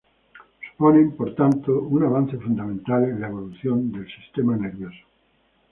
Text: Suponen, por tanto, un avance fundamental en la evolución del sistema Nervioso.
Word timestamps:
Suponen, 0.69 1.11
por 1.15 1.35
tanto, 1.35 1.79
un 1.79 2.01
avance 2.03 2.35
fundamental 2.39 3.03
en 3.03 3.21
la 3.21 3.27
evolución 3.27 3.91
del 3.91 4.07
sistema 4.11 4.57
Nervioso. 4.57 5.05